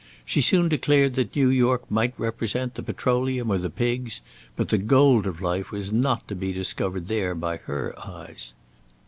[0.25, 4.21] She soon declared that New York might represent the petroleum or the pigs,
[4.55, 8.55] but the gold of life was not to be discovered there by her eyes.